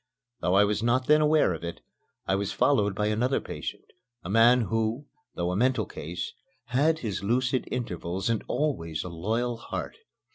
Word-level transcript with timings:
Though 0.39 0.55
I 0.55 0.63
was 0.63 0.81
not 0.81 1.05
then 1.05 1.21
aware 1.21 1.53
of 1.53 1.63
it, 1.63 1.81
I 2.25 2.33
was 2.33 2.51
followed 2.51 2.95
by 2.95 3.05
another 3.05 3.39
patient, 3.39 3.85
a 4.23 4.31
man 4.31 4.61
who, 4.61 5.05
though 5.35 5.51
a 5.51 5.55
mental 5.55 5.85
case, 5.85 6.33
had 6.69 6.97
his 6.97 7.23
lucid 7.23 7.67
intervals 7.69 8.27
and 8.27 8.43
always 8.47 9.03
a 9.03 9.09
loyal 9.09 9.57
heart. 9.57 9.97